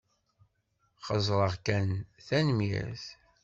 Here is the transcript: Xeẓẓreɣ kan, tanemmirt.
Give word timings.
Xeẓẓreɣ 1.05 1.53
kan, 1.65 1.87
tanemmirt. 2.25 3.05